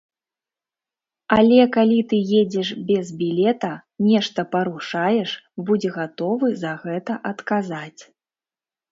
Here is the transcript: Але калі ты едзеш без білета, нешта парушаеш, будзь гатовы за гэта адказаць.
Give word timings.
Але 1.35 1.57
калі 1.75 1.97
ты 2.13 2.17
едзеш 2.41 2.69
без 2.87 3.11
білета, 3.19 3.69
нешта 4.07 4.45
парушаеш, 4.55 5.29
будзь 5.67 5.85
гатовы 5.97 6.49
за 6.63 6.73
гэта 6.87 7.19
адказаць. 7.33 8.01